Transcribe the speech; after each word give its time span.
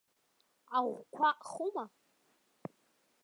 Аӷәқәа 0.77 1.29
хума. 1.49 1.85